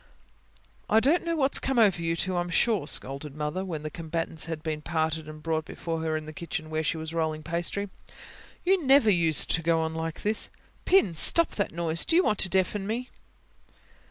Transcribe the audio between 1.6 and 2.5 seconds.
over you two, I'm